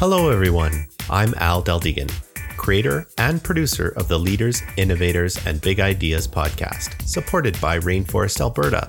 [0.00, 0.86] Hello, everyone.
[1.10, 2.10] I'm Al Deldegan,
[2.56, 8.88] creator and producer of the Leaders, Innovators, and Big Ideas podcast, supported by Rainforest Alberta.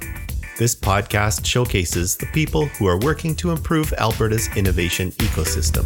[0.57, 5.83] This podcast showcases the people who are working to improve Alberta's innovation ecosystem.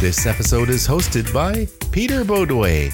[0.00, 2.92] This episode is hosted by Peter Beaudoin,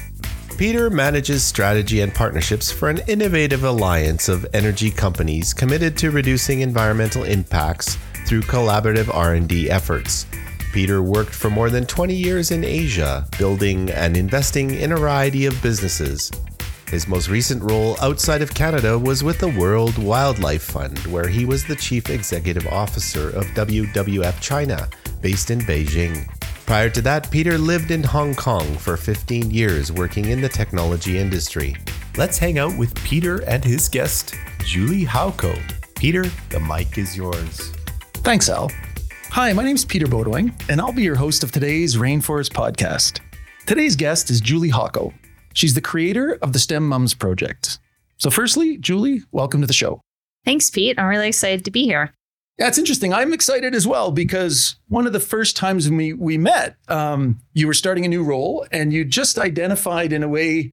[0.57, 6.61] Peter manages strategy and partnerships for an innovative alliance of energy companies committed to reducing
[6.61, 10.27] environmental impacts through collaborative R&D efforts.
[10.73, 15.47] Peter worked for more than 20 years in Asia, building and investing in a variety
[15.47, 16.31] of businesses.
[16.89, 21.45] His most recent role outside of Canada was with the World Wildlife Fund, where he
[21.45, 24.89] was the chief executive officer of WWF China,
[25.21, 26.29] based in Beijing.
[26.67, 31.19] Prior to that, Peter lived in Hong Kong for 15 years working in the technology
[31.19, 31.77] industry.
[32.17, 34.35] Let's hang out with Peter and his guest,
[34.65, 35.61] Julie Hawco.
[35.95, 37.71] Peter, the mic is yours.
[38.15, 38.71] Thanks, Al.
[39.31, 43.21] Hi, my name is Peter Beaudoin, and I'll be your host of today's Rainforest podcast.
[43.67, 45.13] Today's guest is Julie Hawco.
[45.53, 47.79] She's the creator of the STEM Moms Project.
[48.17, 50.01] So, firstly, Julie, welcome to the show.
[50.47, 50.99] Thanks, Pete.
[50.99, 52.15] I'm really excited to be here.
[52.57, 53.13] It's interesting.
[53.13, 57.67] I'm excited as well because one of the first times we we met, um, you
[57.67, 60.71] were starting a new role, and you just identified in a way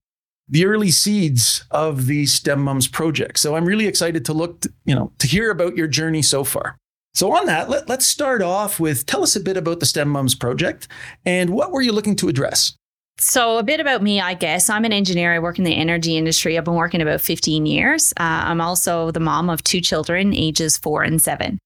[0.47, 3.39] the early seeds of the STEM Moms project.
[3.39, 6.43] So I'm really excited to look, to, you know, to hear about your journey so
[6.43, 6.77] far.
[7.13, 10.09] So on that, let, let's start off with tell us a bit about the STEM
[10.09, 10.87] Moms project
[11.25, 12.75] and what were you looking to address?
[13.17, 14.67] So, a bit about me, I guess.
[14.67, 15.31] I'm an engineer.
[15.31, 16.57] I work in the energy industry.
[16.57, 18.13] I've been working about 15 years.
[18.13, 21.59] Uh, I'm also the mom of two children, ages four and seven.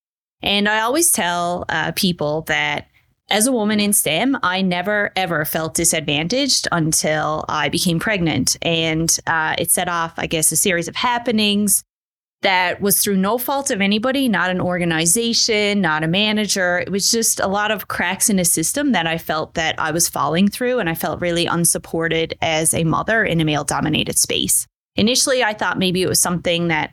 [0.45, 2.87] And I always tell uh, people that
[3.29, 8.55] as a woman in STEM, I never ever felt disadvantaged until I became pregnant.
[8.61, 11.83] And uh, it set off, I guess, a series of happenings
[12.43, 16.77] that was through no fault of anybody, not an organization, not a manager.
[16.77, 19.89] It was just a lot of cracks in a system that I felt that I
[19.89, 20.77] was falling through.
[20.77, 24.67] And I felt really unsupported as a mother in a male dominated space.
[24.95, 26.91] Initially, I thought maybe it was something that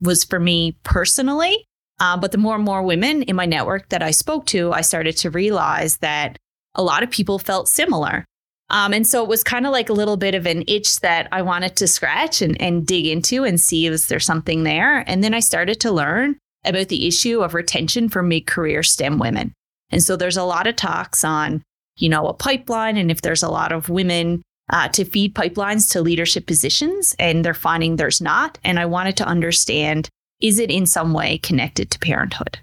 [0.00, 1.66] was for me personally.
[2.00, 4.80] Uh, but the more and more women in my network that I spoke to, I
[4.80, 6.36] started to realize that
[6.74, 8.24] a lot of people felt similar.
[8.70, 11.28] Um, and so it was kind of like a little bit of an itch that
[11.30, 15.04] I wanted to scratch and, and dig into and see is there something there.
[15.06, 19.18] And then I started to learn about the issue of retention for mid career STEM
[19.18, 19.52] women.
[19.90, 21.62] And so there's a lot of talks on,
[21.96, 25.92] you know, a pipeline and if there's a lot of women uh, to feed pipelines
[25.92, 28.58] to leadership positions and they're finding there's not.
[28.64, 30.08] And I wanted to understand
[30.44, 32.58] is it in some way connected to parenthood?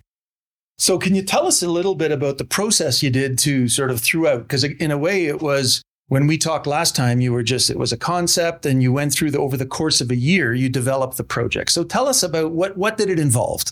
[0.77, 3.89] So, can you tell us a little bit about the process you did to sort
[3.89, 4.43] of throughout?
[4.43, 7.79] Because, in a way, it was when we talked last time, you were just, it
[7.79, 10.69] was a concept and you went through the, over the course of a year, you
[10.69, 11.71] developed the project.
[11.71, 13.63] So, tell us about what, what did it involve?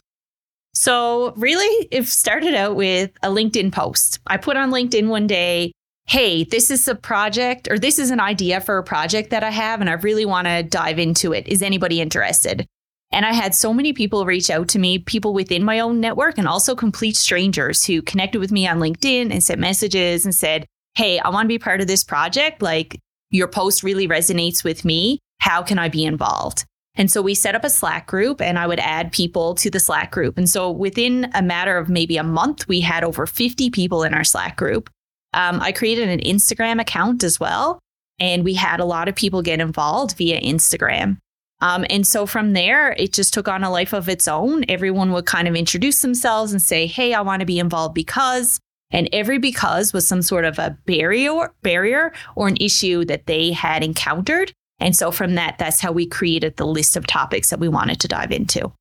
[0.73, 4.19] So, really, it started out with a LinkedIn post.
[4.25, 5.71] I put on LinkedIn one day,
[6.07, 9.51] hey, this is a project or this is an idea for a project that I
[9.51, 11.47] have, and I really want to dive into it.
[11.47, 12.65] Is anybody interested?
[13.11, 16.37] And I had so many people reach out to me, people within my own network
[16.37, 20.65] and also complete strangers who connected with me on LinkedIn and sent messages and said,
[20.95, 22.61] Hey, I want to be part of this project.
[22.61, 22.99] Like
[23.31, 25.19] your post really resonates with me.
[25.39, 26.65] How can I be involved?
[26.95, 29.79] And so we set up a Slack group and I would add people to the
[29.79, 30.37] Slack group.
[30.37, 34.13] And so within a matter of maybe a month, we had over 50 people in
[34.13, 34.89] our Slack group.
[35.33, 37.79] Um, I created an Instagram account as well.
[38.19, 41.17] And we had a lot of people get involved via Instagram.
[41.61, 44.63] Um, and so from there, it just took on a life of its own.
[44.69, 48.59] Everyone would kind of introduce themselves and say, Hey, I want to be involved because.
[48.91, 53.51] And every because was some sort of a barrier, barrier or an issue that they
[53.51, 54.51] had encountered.
[54.79, 58.00] And so from that, that's how we created the list of topics that we wanted
[58.00, 58.71] to dive into.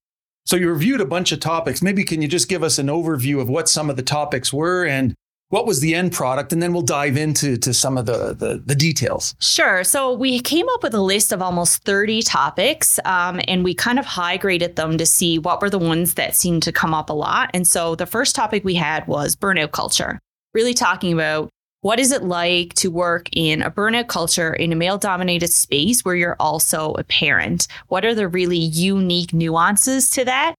[0.46, 1.82] So you reviewed a bunch of topics.
[1.82, 4.86] Maybe can you just give us an overview of what some of the topics were
[4.86, 5.14] and
[5.50, 8.62] what was the end product and then we'll dive into to some of the, the,
[8.66, 13.40] the details sure so we came up with a list of almost 30 topics um,
[13.48, 16.62] and we kind of high graded them to see what were the ones that seemed
[16.62, 20.18] to come up a lot and so the first topic we had was burnout culture
[20.54, 21.50] really talking about
[21.82, 26.04] what is it like to work in a burnout culture in a male dominated space
[26.04, 27.68] where you're also a parent?
[27.86, 30.56] What are the really unique nuances to that?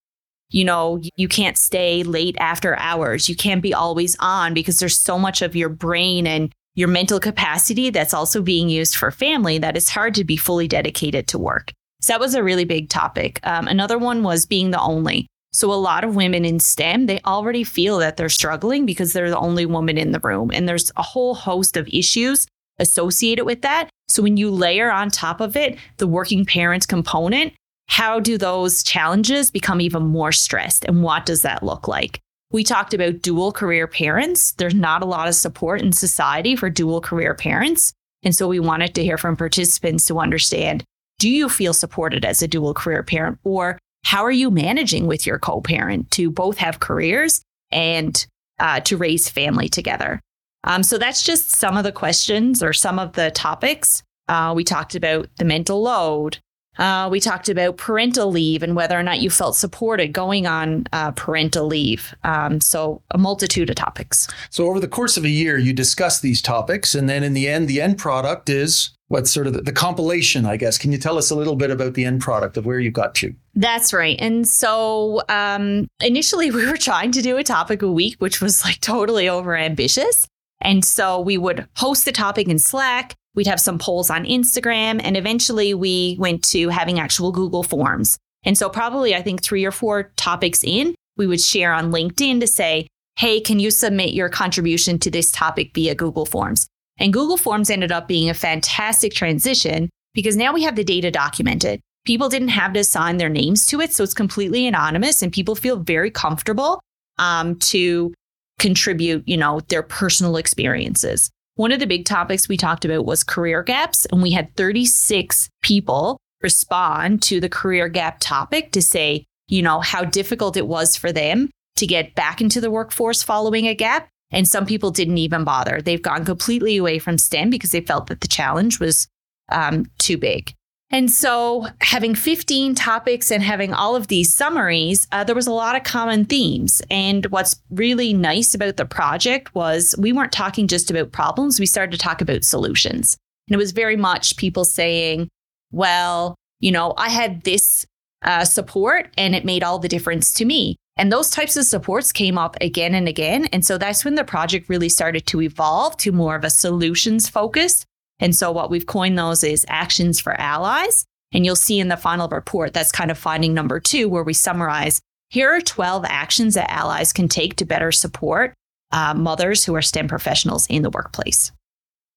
[0.50, 3.30] You know, you can't stay late after hours.
[3.30, 7.20] You can't be always on because there's so much of your brain and your mental
[7.20, 11.38] capacity that's also being used for family that it's hard to be fully dedicated to
[11.38, 11.72] work.
[12.02, 13.40] So that was a really big topic.
[13.44, 15.28] Um, another one was being the only.
[15.52, 19.30] So a lot of women in STEM, they already feel that they're struggling because they're
[19.30, 20.52] the only woman in the room.
[20.54, 22.48] And there's a whole host of issues
[22.78, 23.90] associated with that.
[24.08, 27.54] So when you layer on top of it the working parent component,
[27.90, 30.86] how do those challenges become even more stressed?
[30.86, 32.22] And what does that look like?
[32.52, 34.54] We talked about dual career parents.
[34.54, 37.92] There's not a lot of support in society for dual career parents.
[38.24, 40.84] And so we wanted to hear from participants to understand
[41.20, 43.40] do you feel supported as a dual career parent?
[43.44, 47.42] Or how are you managing with your co parent to both have careers
[47.72, 48.26] and
[48.60, 50.22] uh, to raise family together?
[50.64, 54.02] Um, so that's just some of the questions or some of the topics.
[54.30, 56.40] Uh, we talked about the mental load,
[56.78, 60.86] uh, we talked about parental leave and whether or not you felt supported going on
[60.94, 62.14] uh, parental leave.
[62.24, 64.28] Um, so, a multitude of topics.
[64.50, 66.96] So, over the course of a year, you discuss these topics.
[66.96, 70.46] And then in the end, the end product is what's sort of the, the compilation,
[70.46, 70.78] I guess.
[70.78, 73.14] Can you tell us a little bit about the end product of where you got
[73.16, 73.34] to?
[73.56, 74.16] That's right.
[74.20, 78.64] And so, um, initially, we were trying to do a topic a week, which was
[78.64, 80.26] like totally over ambitious.
[80.62, 85.00] And so, we would host the topic in Slack We'd have some polls on Instagram,
[85.02, 88.18] and eventually we went to having actual Google Forms.
[88.44, 92.42] And so, probably, I think three or four topics in, we would share on LinkedIn
[92.42, 96.68] to say, hey, can you submit your contribution to this topic via Google Forms?
[96.98, 101.10] And Google Forms ended up being a fantastic transition because now we have the data
[101.10, 101.80] documented.
[102.04, 105.56] People didn't have to assign their names to it, so it's completely anonymous, and people
[105.56, 106.82] feel very comfortable
[107.20, 108.14] um, to
[108.60, 111.32] contribute, you know, their personal experiences.
[111.60, 115.50] One of the big topics we talked about was career gaps, and we had 36
[115.62, 120.96] people respond to the career gap topic to say, you know, how difficult it was
[120.96, 124.08] for them to get back into the workforce following a gap.
[124.32, 125.82] And some people didn't even bother.
[125.82, 129.10] They've gone completely away from STEM because they felt that the challenge was
[129.52, 130.54] um, too big.
[130.92, 135.52] And so, having 15 topics and having all of these summaries, uh, there was a
[135.52, 136.82] lot of common themes.
[136.90, 141.68] And what's really nice about the project was we weren't talking just about problems, we
[141.68, 143.18] started to talk about solutions.
[143.48, 145.30] And it was very much people saying,
[145.72, 147.86] well, you know, I had this
[148.24, 150.76] uh, support and it made all the difference to me.
[150.98, 153.46] And those types of supports came up again and again.
[153.54, 157.30] And so that's when the project really started to evolve to more of a solutions
[157.30, 157.86] focus
[158.20, 161.06] and so what we've coined those is actions for allies.
[161.32, 164.34] And you'll see in the final report, that's kind of finding number two, where we
[164.34, 165.00] summarize
[165.30, 168.54] here are 12 actions that allies can take to better support
[168.92, 171.52] uh, mothers who are STEM professionals in the workplace.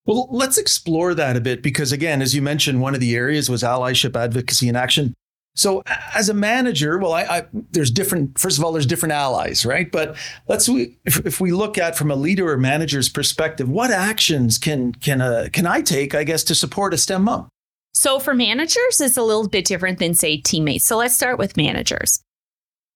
[0.07, 3.49] Well, let's explore that a bit because, again, as you mentioned, one of the areas
[3.49, 5.15] was allyship, advocacy, and action.
[5.55, 5.83] So,
[6.15, 8.39] as a manager, well, I, I, there's different.
[8.39, 9.91] First of all, there's different allies, right?
[9.91, 10.17] But
[10.49, 14.93] let's if, if we look at from a leader or manager's perspective, what actions can
[14.93, 17.49] can uh, can I take, I guess, to support a STEM mom?
[17.93, 20.87] So, for managers, it's a little bit different than say teammates.
[20.87, 22.23] So, let's start with managers.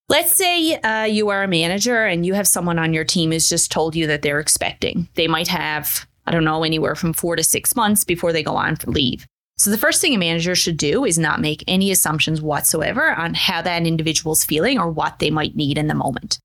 [0.09, 3.49] Let's say uh, you are a manager and you have someone on your team who's
[3.49, 5.09] just told you that they're expecting.
[5.15, 8.57] They might have, I don't know, anywhere from four to six months before they go
[8.57, 9.27] on for leave.
[9.59, 13.33] So, the first thing a manager should do is not make any assumptions whatsoever on
[13.33, 16.39] how that individual's feeling or what they might need in the moment.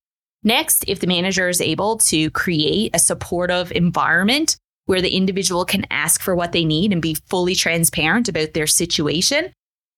[0.44, 5.86] Next, if the manager is able to create a supportive environment where the individual can
[5.92, 9.52] ask for what they need and be fully transparent about their situation,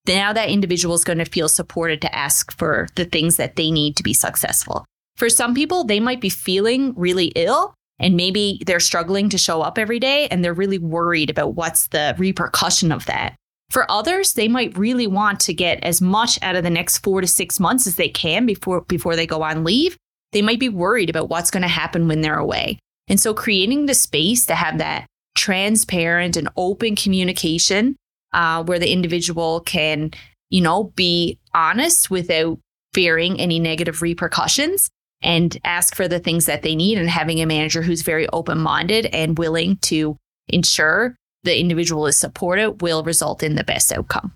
[0.06, 3.56] then now that individual is going to feel supported to ask for the things that
[3.56, 4.86] they need to be successful.
[5.16, 9.62] For some people, they might be feeling really ill and maybe they're struggling to show
[9.62, 13.36] up every day and they're really worried about what's the repercussion of that.
[13.70, 17.22] For others, they might really want to get as much out of the next 4
[17.22, 19.98] to 6 months as they can before before they go on leave.
[20.32, 22.80] They might be worried about what's going to happen when they're away.
[23.08, 27.96] And so creating the space to have that transparent and open communication
[28.34, 30.12] uh, where the individual can,
[30.50, 32.60] you know, be honest without
[32.94, 34.90] fearing any negative repercussions
[35.24, 38.60] and ask for the things that they need and having a manager who's very open
[38.60, 40.18] minded and willing to
[40.50, 44.34] ensure the individual is supported will result in the best outcome.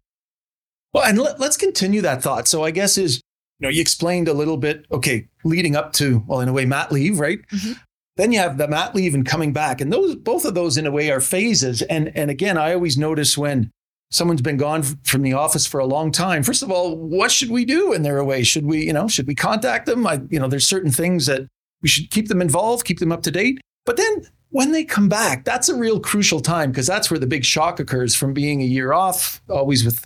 [0.94, 2.48] Well, and let, us continue that thought.
[2.48, 3.18] So I guess is,
[3.60, 6.66] you know, you explained a little bit, okay, leading up to, well, in a way,
[6.66, 7.40] mat leave, right?
[7.52, 7.74] Mm-hmm.
[8.16, 9.80] Then you have the mat leave and coming back.
[9.80, 11.84] And those both of those in a way are phases.
[11.84, 13.72] And and again, I always notice when
[14.12, 16.44] someone's been gone from the office for a long time.
[16.44, 18.44] First of all, what should we do when they're away?
[18.44, 20.08] Should we, you know, should we contact them?
[20.08, 21.48] I, you know, there's certain things that
[21.82, 23.60] we should keep them involved, keep them up to date.
[23.86, 27.28] But then when they come back, that's a real crucial time because that's where the
[27.28, 30.06] big shock occurs from being a year off, always with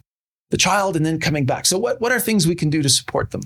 [0.49, 1.65] the child, and then coming back.
[1.65, 3.41] So, what, what are things we can do to support them?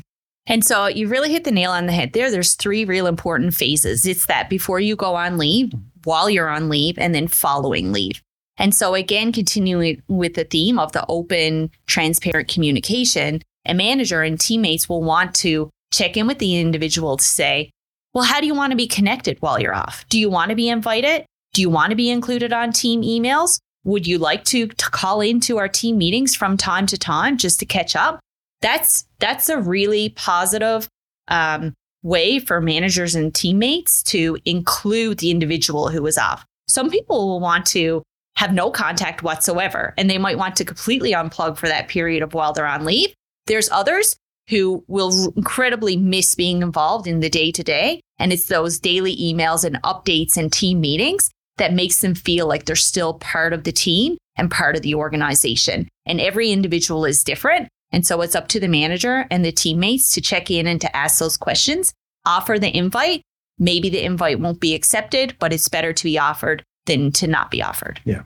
[0.47, 2.29] And so you really hit the nail on the head there.
[2.29, 4.05] There's three real important phases.
[4.05, 8.21] It's that before you go on leave, while you're on leave, and then following leave.
[8.57, 14.39] And so, again, continuing with the theme of the open, transparent communication, a manager and
[14.39, 17.71] teammates will want to check in with the individual to say,
[18.13, 20.05] well, how do you want to be connected while you're off?
[20.09, 21.25] Do you want to be invited?
[21.53, 23.59] Do you want to be included on team emails?
[23.83, 27.59] Would you like to, to call into our team meetings from time to time just
[27.59, 28.19] to catch up?
[28.65, 30.88] that's that's a really positive
[31.27, 36.43] um, way for managers and teammates to include the individual who was off.
[36.67, 38.01] Some people will want to
[38.37, 42.33] have no contact whatsoever, and they might want to completely unplug for that period of
[42.33, 43.13] while they're on leave.
[43.47, 44.15] There's others
[44.49, 48.01] who will incredibly miss being involved in the day to day.
[48.19, 52.65] And it's those daily emails and updates and team meetings that makes them feel like
[52.65, 55.87] they're still part of the team and part of the organization.
[56.05, 57.69] And every individual is different.
[57.91, 60.95] And so it's up to the manager and the teammates to check in and to
[60.95, 61.93] ask those questions,
[62.25, 63.21] offer the invite.
[63.57, 67.51] Maybe the invite won't be accepted, but it's better to be offered than to not
[67.51, 68.01] be offered.
[68.05, 68.23] Yeah.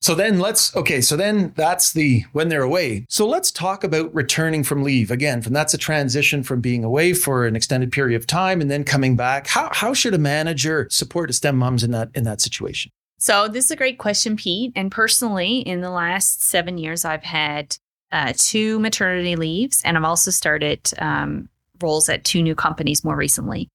[0.00, 3.04] So then let's okay, so then that's the when they're away.
[3.08, 5.10] So let's talk about returning from leave.
[5.10, 8.70] Again, from that's a transition from being away for an extended period of time and
[8.70, 9.48] then coming back.
[9.48, 12.92] How how should a manager support a STEM moms in that in that situation?
[13.18, 14.72] So this is a great question, Pete.
[14.76, 17.76] And personally, in the last seven years, I've had
[18.12, 21.48] uh, two maternity leaves, and I've also started um,
[21.82, 23.68] roles at two new companies more recently.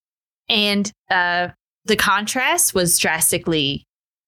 [0.47, 1.49] And uh,
[1.83, 3.85] the contrast was drastically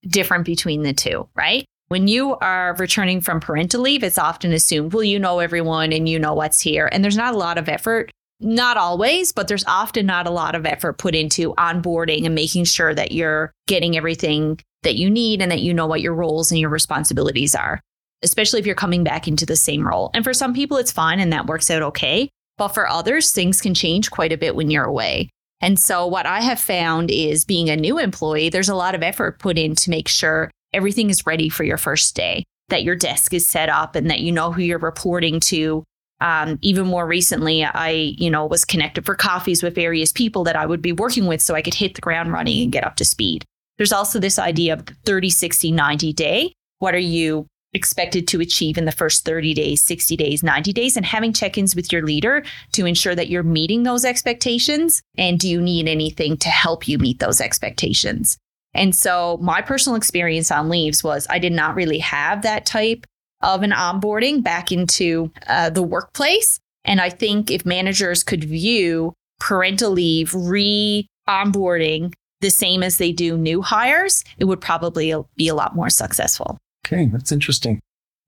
[0.08, 1.66] different between the two, right?
[1.88, 6.10] When you are returning from parental leave, it's often assumed, well, you know everyone and
[6.10, 6.90] you know what's here.
[6.92, 10.56] And there's not a lot of effort, not always, but there's often not a lot
[10.56, 15.42] of effort put into onboarding and making sure that you're getting everything that you need
[15.42, 17.80] and that you know what your roles and your responsibilities are,
[18.24, 20.10] especially if you're coming back into the same role.
[20.14, 22.30] And for some people, it's fine and that works out okay.
[22.58, 25.30] But for others, things can change quite a bit when you're away.
[25.62, 29.04] And so, what I have found is being a new employee, there's a lot of
[29.04, 32.96] effort put in to make sure everything is ready for your first day, that your
[32.96, 35.84] desk is set up and that you know who you're reporting to.
[36.22, 40.56] Um, even more recently, I, you know, was connected for coffees with various people that
[40.56, 42.96] I would be working with so I could hit the ground running and get up
[42.98, 43.44] to speed.
[43.78, 46.54] There's also this idea of the 30, 60, 90 day.
[46.80, 50.98] What are you expected to achieve in the first 30 days, 60 days, 90 days,
[50.98, 55.02] and having check ins with your leader to ensure that you're meeting those expectations.
[55.18, 58.38] And do you need anything to help you meet those expectations?
[58.74, 63.06] And so my personal experience on leaves was I did not really have that type
[63.42, 66.60] of an onboarding back into uh, the workplace.
[66.84, 73.12] And I think if managers could view parental leave re onboarding the same as they
[73.12, 76.58] do new hires, it would probably be a lot more successful.
[76.86, 77.80] Okay, that's interesting.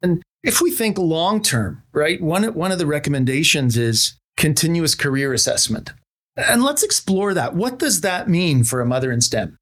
[0.02, 5.34] And if we think long term, right, one, one of the recommendations is continuous career
[5.34, 5.94] assessment.
[6.36, 7.56] And let's explore that.
[7.56, 9.58] What does that mean for a mother in STEM?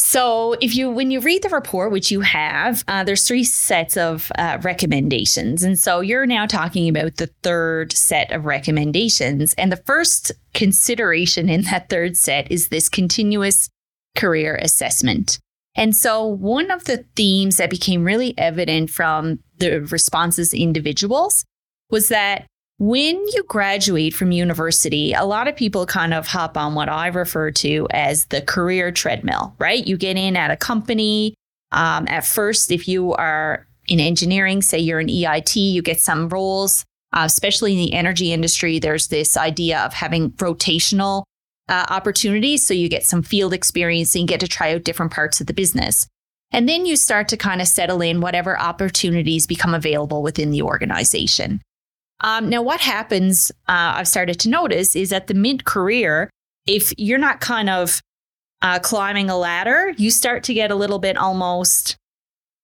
[0.00, 3.96] So, if you when you read the report, which you have, uh, there's three sets
[3.96, 9.54] of uh, recommendations, and so you're now talking about the third set of recommendations.
[9.54, 13.70] And the first consideration in that third set is this continuous
[14.16, 15.40] career assessment.
[15.74, 21.44] And so, one of the themes that became really evident from the responses individuals
[21.90, 22.46] was that
[22.78, 27.08] when you graduate from university, a lot of people kind of hop on what I
[27.08, 29.84] refer to as the career treadmill, right?
[29.84, 31.34] You get in at a company.
[31.72, 36.28] Um, at first, if you are in engineering, say you're an EIT, you get some
[36.28, 38.78] roles, uh, especially in the energy industry.
[38.78, 41.24] There's this idea of having rotational
[41.68, 42.66] uh, opportunities.
[42.66, 45.54] So you get some field experience and get to try out different parts of the
[45.54, 46.06] business.
[46.50, 50.62] And then you start to kind of settle in whatever opportunities become available within the
[50.62, 51.60] organization.
[52.20, 56.30] Um, now, what happens, uh, I've started to notice, is at the mid career,
[56.66, 58.00] if you're not kind of
[58.62, 61.96] uh, climbing a ladder, you start to get a little bit almost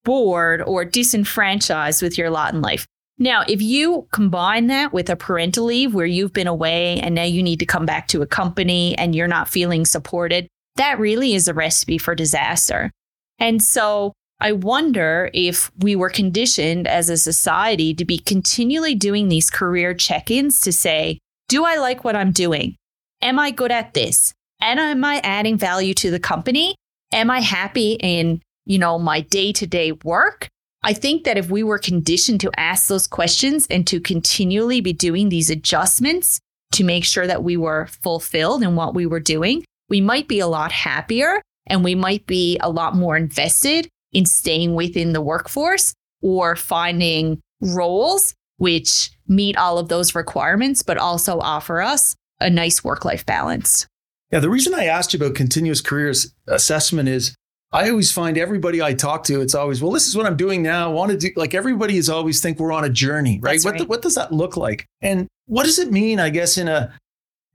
[0.05, 2.87] bored or disenfranchised with your lot in life.
[3.19, 7.23] Now, if you combine that with a parental leave where you've been away and now
[7.23, 11.35] you need to come back to a company and you're not feeling supported, that really
[11.35, 12.91] is a recipe for disaster.
[13.39, 19.29] And so I wonder if we were conditioned as a society to be continually doing
[19.29, 22.75] these career check ins to say, do I like what I'm doing?
[23.23, 24.33] Am I good at this?
[24.61, 26.75] And am I adding value to the company?
[27.13, 30.49] Am I happy in, you know, my day-to-day work?
[30.85, 34.93] I think that if we were conditioned to ask those questions and to continually be
[34.93, 36.41] doing these adjustments
[36.73, 40.41] to make sure that we were fulfilled in what we were doing, we might be
[40.41, 45.23] a lot happier and we might be a lot more invested in staying within the
[45.23, 52.51] workforce or finding roles which meet all of those requirements, but also offer us a
[52.51, 53.87] nice work life balance.
[54.31, 57.35] Yeah, the reason I asked you about continuous careers assessment is
[57.75, 60.63] I always find everybody I talk to, it's always, well, this is what I'm doing
[60.63, 60.89] now.
[60.89, 63.55] I want to do like everybody is always think we're on a journey, right?
[63.55, 63.81] That's What, right.
[63.81, 64.87] the- what does that look like?
[65.03, 66.95] And what does it mean, I guess, in a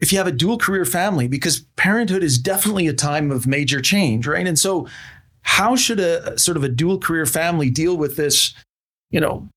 [0.02, 3.82] if you have a dual career family, because parenthood is definitely a time of major
[3.82, 4.46] change, right?
[4.48, 4.88] And so
[5.42, 8.54] how should a sort of a dual career family deal with this,
[9.10, 9.48] you know,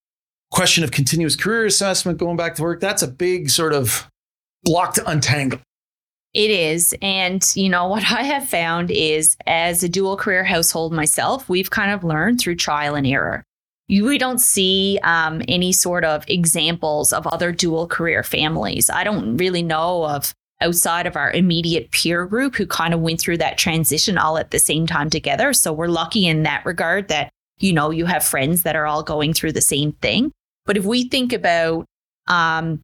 [0.51, 4.09] question of continuous career assessment, going back to work, that's a big sort of
[4.65, 5.61] block to untangle.
[6.35, 6.95] It is.
[7.03, 11.71] And, you know, what I have found is as a dual career household myself, we've
[11.71, 13.45] kind of learned through trial and error.
[13.89, 18.89] We don't see um, any sort of examples of other dual career families.
[18.89, 23.21] I don't really know of outside of our immediate peer group who kind of went
[23.21, 25.53] through that transition all at the same time together.
[25.53, 29.03] So we're lucky in that regard that, you know, you have friends that are all
[29.03, 30.33] going through the same thing.
[30.65, 31.85] But if we think about
[32.29, 32.81] um,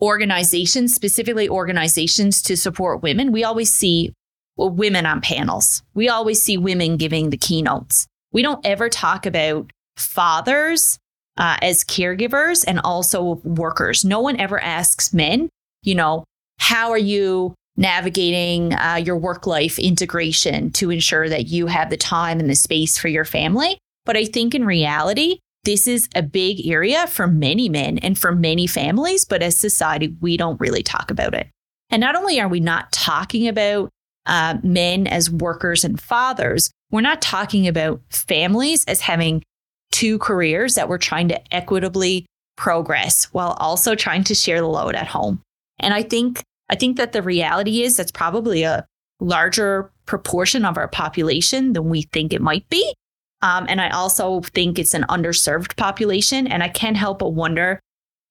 [0.00, 4.12] organizations, specifically organizations to support women, we always see
[4.56, 5.82] women on panels.
[5.94, 8.06] We always see women giving the keynotes.
[8.32, 10.98] We don't ever talk about fathers
[11.36, 14.04] uh, as caregivers and also workers.
[14.04, 15.48] No one ever asks men,
[15.82, 16.24] you know,
[16.58, 21.96] how are you navigating uh, your work life integration to ensure that you have the
[21.96, 23.78] time and the space for your family?
[24.06, 28.32] But I think in reality, this is a big area for many men and for
[28.32, 31.48] many families, but as society, we don't really talk about it.
[31.90, 33.90] And not only are we not talking about
[34.26, 39.42] uh, men as workers and fathers, we're not talking about families as having
[39.90, 44.94] two careers that we're trying to equitably progress while also trying to share the load
[44.94, 45.42] at home.
[45.80, 48.86] And I think I think that the reality is that's probably a
[49.20, 52.94] larger proportion of our population than we think it might be.
[53.42, 56.46] Um, and I also think it's an underserved population.
[56.46, 57.80] And I can't help but wonder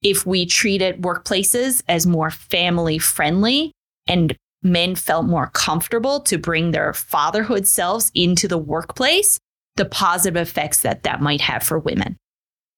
[0.02, 3.72] if we treated workplaces as more family friendly
[4.08, 9.40] and men felt more comfortable to bring their fatherhood selves into the workplace,
[9.76, 12.18] the positive effects that that might have for women.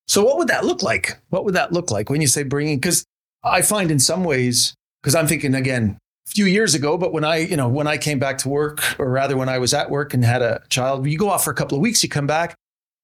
[0.08, 1.18] So, what would that look like?
[1.30, 2.78] What would that look like when you say bringing?
[2.78, 3.06] Because
[3.44, 7.38] I find in some ways, because I'm thinking again, few years ago, but when I,
[7.38, 10.14] you know, when I came back to work, or rather when I was at work
[10.14, 12.54] and had a child, you go off for a couple of weeks, you come back.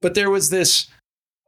[0.01, 0.87] But there was this,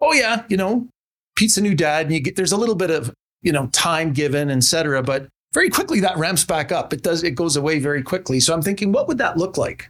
[0.02, 0.88] oh yeah, you know,
[1.36, 4.14] Pete's a new dad, and you get there's a little bit of, you know, time
[4.14, 5.04] given, etc.
[5.04, 6.94] But very quickly that ramps back up.
[6.94, 8.40] It does, it goes away very quickly.
[8.40, 9.90] So I'm thinking, what would that look like?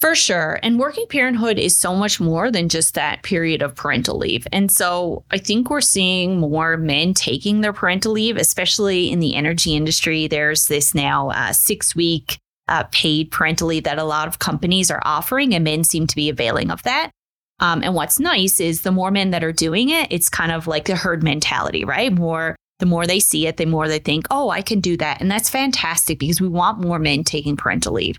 [0.00, 0.60] For sure.
[0.62, 4.46] And working parenthood is so much more than just that period of parental leave.
[4.52, 9.34] And so I think we're seeing more men taking their parental leave, especially in the
[9.34, 10.26] energy industry.
[10.26, 14.90] There's this now uh, six week uh, paid parental leave that a lot of companies
[14.90, 17.10] are offering, and men seem to be availing of that.
[17.58, 20.66] Um, and what's nice is the more men that are doing it, it's kind of
[20.66, 22.12] like the herd mentality, right?
[22.12, 25.22] More the more they see it, the more they think, oh, I can do that.
[25.22, 28.18] And that's fantastic because we want more men taking parental leave.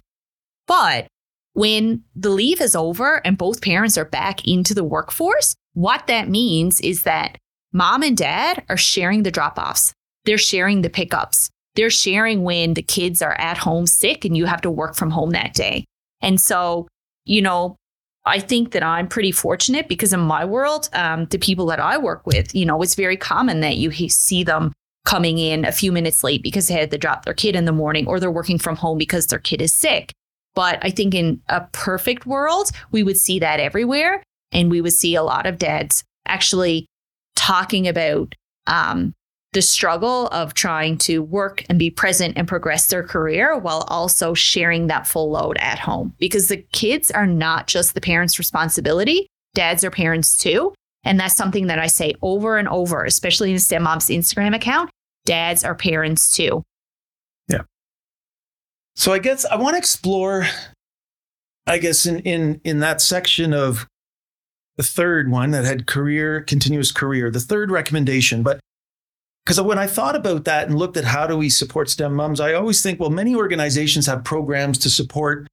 [0.65, 1.05] But
[1.57, 6.29] when the leave is over and both parents are back into the workforce, what that
[6.29, 7.39] means is that
[7.73, 9.91] mom and dad are sharing the drop offs,
[10.25, 14.45] they're sharing the pickups, they're sharing when the kids are at home sick and you
[14.45, 15.83] have to work from home that day.
[16.21, 16.87] And so,
[17.25, 17.75] you know,
[18.23, 21.97] I think that I'm pretty fortunate because in my world, um, the people that I
[21.97, 24.73] work with, you know, it's very common that you see them
[25.05, 27.71] coming in a few minutes late because they had to drop their kid in the
[27.71, 30.13] morning or they're working from home because their kid is sick.
[30.57, 34.23] But I think in a perfect world, we would see that everywhere.
[34.51, 36.87] And we would see a lot of dads actually
[37.35, 38.33] talking about
[38.65, 39.13] um,
[39.53, 44.33] the struggle of trying to work and be present and progress their career while also
[44.33, 46.15] sharing that full load at home.
[46.17, 50.73] Because the kids are not just the parents' responsibility, dads are parents too.
[51.03, 54.89] And that's something that I say over and over, especially in STEM Mom's Instagram account.
[55.23, 56.63] Dads are parents too.
[58.97, 60.47] So I guess I want to explore,
[61.67, 63.87] I guess, in in in that section of
[64.75, 68.41] the third one that had career, continuous career, the third recommendation.
[68.41, 68.59] But
[69.45, 72.39] because when I thought about that and looked at how do we support STEM moms,
[72.39, 75.47] I always think, well, many organizations have programs to support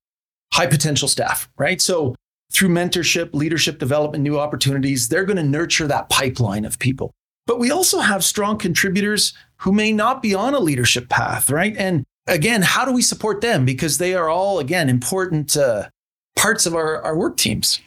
[0.54, 1.82] high potential staff, right?
[1.82, 2.14] So
[2.50, 7.12] through mentorship, leadership development, new opportunities, they're going to nurture that pipeline of people.
[7.46, 11.76] But we also have strong contributors who may not be on a leadership path, right?
[11.76, 13.64] And again, how do we support them?
[13.64, 15.88] Because they are all, again, important uh,
[16.36, 17.80] parts of our, our work teams.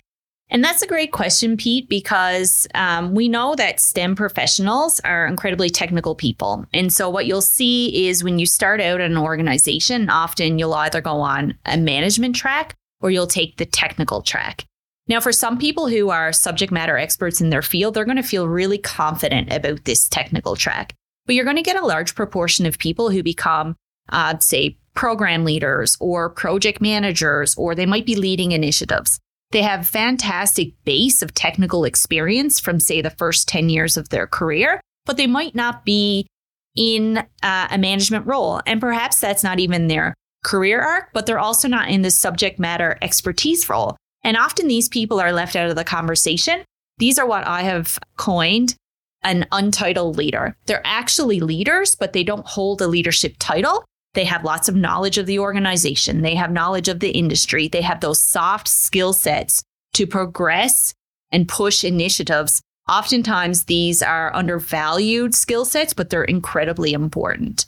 [0.49, 5.69] And that's a great question, Pete, because um, we know that STEM professionals are incredibly
[5.69, 6.65] technical people.
[6.73, 11.01] And so, what you'll see is when you start out an organization, often you'll either
[11.01, 14.63] go on a management track or you'll take the technical track.
[15.09, 18.23] Now, for some people who are subject matter experts in their field, they're going to
[18.23, 20.93] feel really confident about this technical track.
[21.25, 23.75] But you're going to get a large proportion of people who become
[24.09, 29.19] uh, say, program leaders or project managers, or they might be leading initiatives.
[29.51, 34.27] They have fantastic base of technical experience from, say, the first 10 years of their
[34.27, 36.27] career, but they might not be
[36.75, 38.61] in uh, a management role.
[38.65, 42.59] And perhaps that's not even their career arc, but they're also not in the subject
[42.59, 43.95] matter expertise role.
[44.23, 46.63] And often these people are left out of the conversation.
[46.97, 48.75] These are what I have coined
[49.23, 50.55] an untitled leader.
[50.65, 53.83] They're actually leaders, but they don't hold a leadership title.
[54.13, 57.81] They have lots of knowledge of the organization, they have knowledge of the industry, they
[57.81, 60.93] have those soft skill sets to progress
[61.31, 62.61] and push initiatives.
[62.89, 67.65] Oftentimes, these are undervalued skill sets, but they're incredibly important.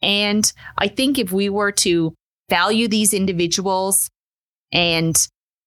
[0.00, 2.14] And I think if we were to
[2.48, 4.10] value these individuals
[4.72, 5.16] and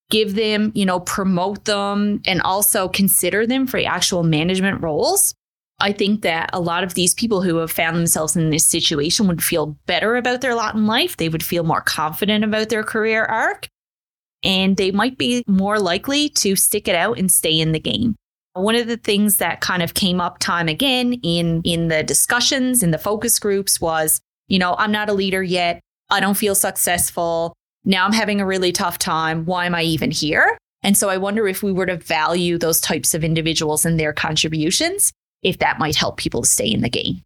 [0.09, 5.33] give them, you know, promote them and also consider them for actual management roles,
[5.79, 9.27] I think that a lot of these people who have found themselves in this situation
[9.27, 11.17] would feel better about their lot in life.
[11.17, 13.67] They would feel more confident about their career arc
[14.45, 18.15] and they might be more likely to stick it out and stay in the game.
[18.53, 22.83] One of the things that kind of came up time again in in the discussions
[22.83, 25.81] in the focus groups was, you know, I'm not a leader yet.
[26.09, 27.53] I don't feel successful.
[27.83, 29.45] Now I'm having a really tough time.
[29.45, 30.57] Why am I even here?
[30.83, 34.13] And so I wonder if we were to value those types of individuals and their
[34.13, 35.11] contributions,
[35.43, 37.21] if that might help people to stay in the game.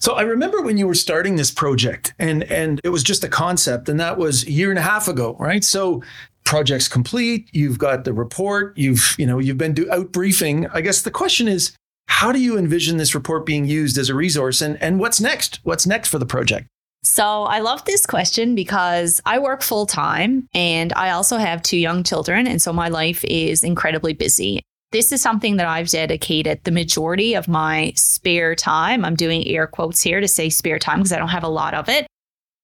[0.00, 3.28] So I remember when you were starting this project and and it was just a
[3.28, 5.62] concept and that was a year and a half ago, right?
[5.62, 6.02] So
[6.44, 10.66] project's complete, you've got the report, you've, you know, you've been do, out briefing.
[10.68, 14.14] I guess the question is how do you envision this report being used as a
[14.14, 15.60] resource and and what's next?
[15.64, 16.66] What's next for the project?
[17.02, 21.78] So I love this question because I work full time and I also have two
[21.78, 22.46] young children.
[22.46, 24.60] And so my life is incredibly busy.
[24.92, 29.04] This is something that I've dedicated the majority of my spare time.
[29.04, 31.74] I'm doing air quotes here to say spare time because I don't have a lot
[31.74, 32.08] of it.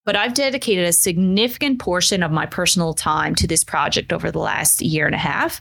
[0.04, 4.40] But I've dedicated a significant portion of my personal time to this project over the
[4.40, 5.60] last year and a half.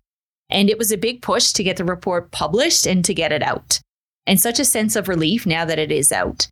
[0.49, 3.43] And it was a big push to get the report published and to get it
[3.43, 3.79] out.
[4.25, 6.47] And such a sense of relief now that it is out.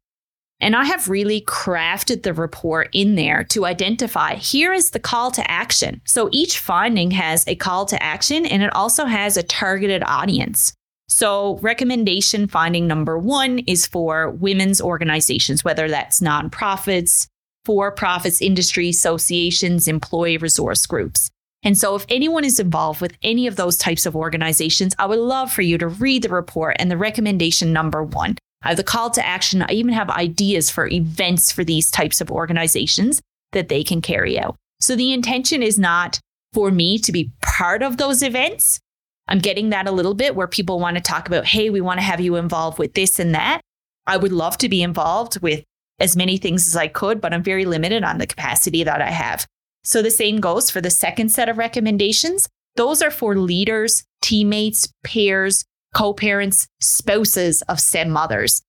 [0.60, 5.30] And I have really crafted the report in there to identify here is the call
[5.32, 6.02] to action.
[6.06, 10.74] So each finding has a call to action and it also has a targeted audience.
[11.10, 17.28] So, recommendation finding number one is for women's organizations, whether that's nonprofits,
[17.66, 21.30] for profits, industry associations, employee resource groups.
[21.62, 25.20] And so, if anyone is involved with any of those types of organizations, I would
[25.20, 28.38] love for you to read the report and the recommendation number one.
[28.64, 29.62] I have the call to action.
[29.62, 33.22] I even have ideas for events for these types of organizations
[33.52, 34.56] that they can carry out.
[34.80, 36.20] So the intention is not
[36.54, 38.80] for me to be part of those events.
[39.28, 42.00] I'm getting that a little bit where people want to talk about, hey, we want
[42.00, 43.62] to have you involved with this and that.
[44.06, 45.64] I would love to be involved with
[46.00, 49.12] as many things as I could, but I'm very limited on the capacity that I
[49.12, 49.46] have.
[49.84, 52.48] So the same goes for the second set of recommendations.
[52.76, 55.64] Those are for leaders, teammates, peers,
[55.94, 58.62] co parents, spouses of STEM mothers.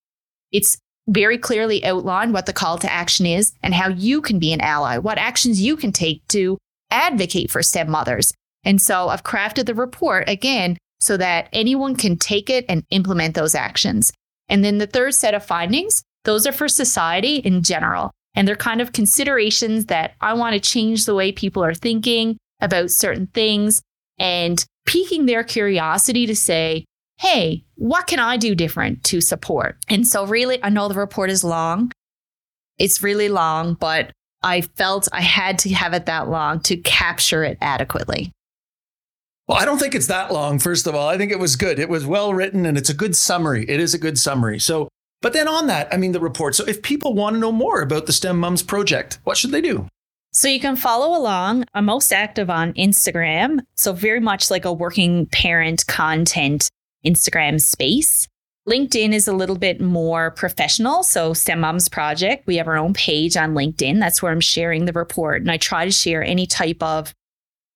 [0.53, 4.53] It's very clearly outlined what the call to action is and how you can be
[4.53, 6.57] an ally, what actions you can take to
[6.91, 8.33] advocate for STEM mothers.
[8.65, 13.35] And so I've crafted the report again so that anyone can take it and implement
[13.35, 14.13] those actions.
[14.49, 18.11] And then the third set of findings, those are for society in general.
[18.35, 22.39] And they're kind of considerations that I want to change the way people are thinking
[22.61, 23.83] about certain things
[24.19, 26.85] and piquing their curiosity to say,
[27.25, 29.79] hey, what can I do different to support?
[29.89, 31.91] And so, really, I know the report is long.
[32.79, 37.43] It's really long, but I felt I had to have it that long to capture
[37.43, 38.31] it adequately.
[39.49, 41.09] Well, I don't think it's that long, first of all.
[41.09, 41.79] I think it was good.
[41.79, 43.65] It was well written and it's a good summary.
[43.69, 44.59] It is a good summary.
[44.59, 44.89] So,
[45.23, 46.55] but then on that, I mean, the report.
[46.55, 49.63] So, if people want to know more about the STEM Moms project, what should they
[49.63, 49.89] do?
[50.33, 51.65] So you can follow along.
[51.75, 53.61] I'm most active on Instagram.
[53.77, 56.69] So very much like a working parent content
[57.07, 58.29] Instagram space.
[58.69, 61.03] LinkedIn is a little bit more professional.
[61.03, 64.01] So, STEM Moms Project, we have our own page on LinkedIn.
[64.01, 65.43] That's where I'm sharing the report.
[65.43, 67.13] And I try to share any type of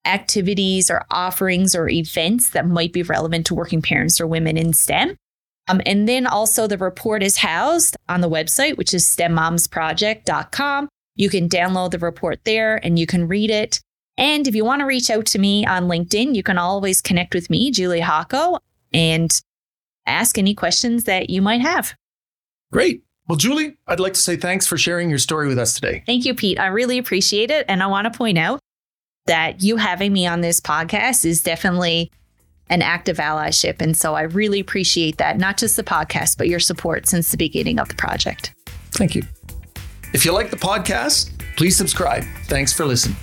[0.06, 4.72] activities or offerings or events that might be relevant to working parents or women in
[4.72, 5.14] STEM.
[5.68, 10.88] Um, and then also, the report is housed on the website, which is stemmomsproject.com.
[11.16, 13.80] You can download the report there and you can read it.
[14.16, 17.34] And if you want to reach out to me on LinkedIn, you can always connect
[17.34, 18.58] with me, Julie Hawco
[18.92, 19.40] and
[20.06, 21.94] ask any questions that you might have.
[22.72, 23.02] Great.
[23.28, 26.02] Well, Julie, I'd like to say thanks for sharing your story with us today.
[26.06, 26.58] Thank you, Pete.
[26.58, 27.66] I really appreciate it.
[27.68, 28.60] And I want to point out
[29.26, 32.10] that you having me on this podcast is definitely
[32.70, 33.80] an act of allyship.
[33.80, 37.36] And so I really appreciate that, not just the podcast, but your support since the
[37.36, 38.54] beginning of the project.
[38.92, 39.22] Thank you.
[40.14, 42.24] If you like the podcast, please subscribe.
[42.44, 43.16] Thanks for listening.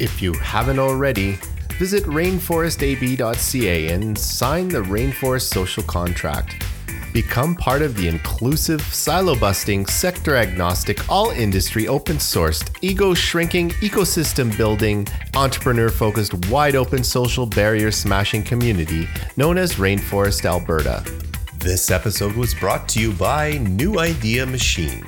[0.00, 1.38] If you haven't already,
[1.82, 6.64] visit rainforestab.ca and sign the Rainforest Social Contract.
[7.12, 13.70] Become part of the inclusive, silo busting, sector agnostic, all industry open sourced, ego shrinking,
[13.80, 21.02] ecosystem building, entrepreneur focused, wide open social barrier smashing community known as Rainforest Alberta.
[21.58, 25.04] This episode was brought to you by New Idea Machine.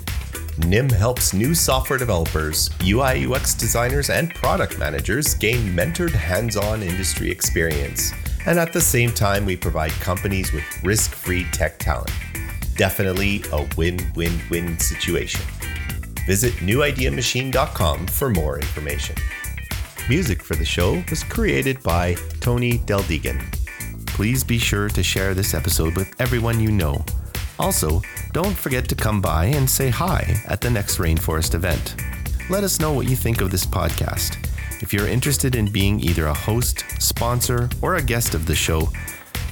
[0.59, 6.83] NIM helps new software developers, UI UX designers, and product managers gain mentored hands on
[6.83, 8.13] industry experience.
[8.47, 12.13] And at the same time, we provide companies with risk free tech talent.
[12.77, 15.41] Definitely a win win win situation.
[16.27, 19.17] Visit newideamachine.com for more information.
[20.09, 23.41] Music for the show was created by Tony Deldegan.
[24.07, 27.05] Please be sure to share this episode with everyone you know.
[27.59, 28.01] Also,
[28.35, 31.95] don't forget to come by and say hi at the next Rainforest event.
[32.51, 34.37] Let us know what you think of this podcast.
[34.83, 38.89] If you're interested in being either a host, sponsor, or a guest of the show,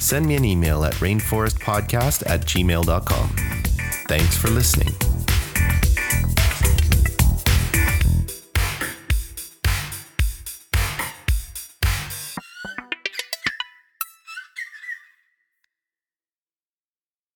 [0.00, 3.28] send me an email at rainforestpodcast at gmail.com.
[4.08, 5.11] Thanks for listening.